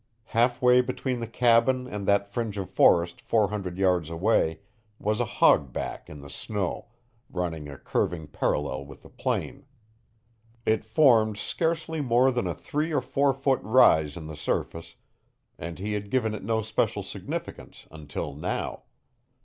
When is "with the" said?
8.87-9.11